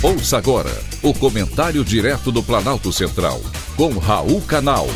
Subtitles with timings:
[0.00, 0.70] Ouça agora
[1.02, 3.40] o comentário direto do Planalto Central,
[3.76, 4.86] com Raul Canal.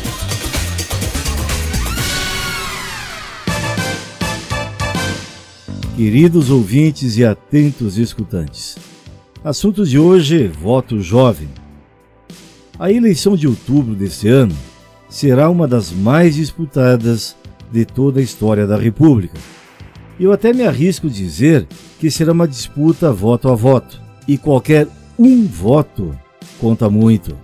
[5.97, 8.77] Queridos ouvintes e atentos escutantes,
[9.43, 11.49] assunto de hoje: voto jovem.
[12.79, 14.55] A eleição de outubro deste ano
[15.09, 17.35] será uma das mais disputadas
[17.69, 19.37] de toda a história da República.
[20.17, 21.67] Eu até me arrisco dizer
[21.99, 24.87] que será uma disputa voto a voto e qualquer
[25.17, 26.17] um voto
[26.59, 27.37] conta muito.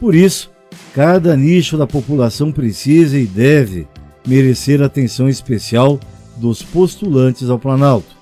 [0.00, 0.50] Por isso,
[0.94, 3.86] cada nicho da população precisa e deve
[4.26, 5.98] merecer atenção especial
[6.36, 8.16] dos postulantes ao Planalto.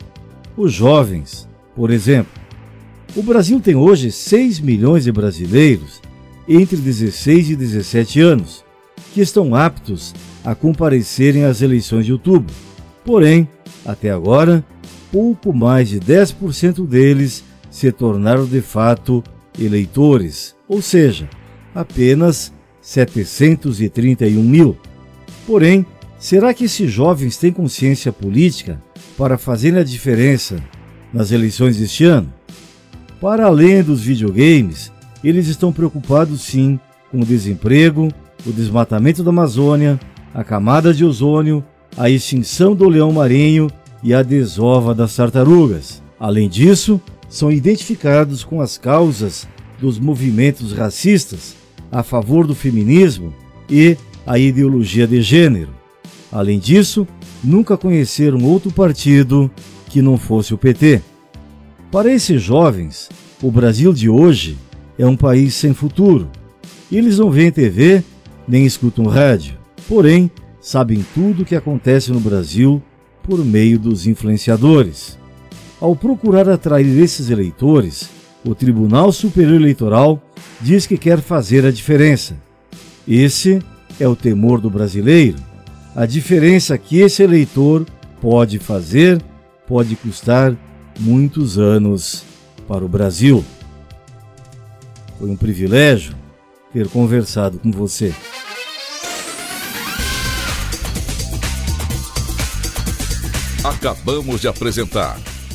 [0.56, 2.32] Os jovens, por exemplo.
[3.14, 6.01] O Brasil tem hoje 6 milhões de brasileiros
[6.48, 8.65] entre 16 e 17 anos
[9.12, 12.54] que estão aptos a comparecerem às eleições de outubro.
[13.04, 13.48] Porém,
[13.84, 14.65] até agora,
[15.10, 17.42] pouco mais de 10% deles
[17.77, 19.23] se tornaram de fato
[19.60, 21.29] eleitores, ou seja,
[21.74, 24.79] apenas 731 mil.
[25.46, 25.85] Porém,
[26.18, 28.83] será que esses jovens têm consciência política
[29.15, 30.57] para fazerem a diferença
[31.13, 32.33] nas eleições deste ano?
[33.21, 34.90] Para além dos videogames,
[35.23, 36.80] eles estão preocupados sim
[37.11, 38.09] com o desemprego,
[38.46, 40.01] o desmatamento da Amazônia,
[40.33, 41.63] a camada de ozônio,
[41.95, 43.71] a extinção do leão marinho
[44.02, 46.02] e a desova das tartarugas.
[46.18, 49.49] Além disso, são identificados com as causas
[49.80, 51.57] dos movimentos racistas
[51.91, 53.35] a favor do feminismo
[53.68, 53.96] e
[54.27, 55.71] a ideologia de gênero.
[56.33, 57.07] Além disso,
[57.43, 59.51] nunca conheceram outro partido
[59.88, 61.01] que não fosse o PT.
[61.91, 63.09] Para esses jovens,
[63.43, 64.56] o Brasil de hoje
[64.99, 66.28] é um país sem futuro.
[66.91, 68.03] Eles não veem TV
[68.49, 69.56] nem escutam rádio,
[69.88, 70.31] porém
[70.61, 72.83] sabem tudo o que acontece no Brasil
[73.22, 75.19] por meio dos influenciadores.
[75.78, 78.09] Ao procurar atrair esses eleitores,
[78.43, 80.22] o Tribunal Superior Eleitoral
[80.60, 82.34] diz que quer fazer a diferença.
[83.06, 83.62] Esse
[84.00, 85.37] é o temor do brasileiro.
[85.95, 87.84] A diferença que esse eleitor
[88.23, 89.21] pode fazer
[89.67, 90.56] pode custar
[90.99, 92.25] muitos anos
[92.67, 93.45] para o Brasil.
[95.19, 96.15] Foi um privilégio
[96.73, 98.15] ter conversado com você.
[103.62, 105.19] Acabamos de apresentar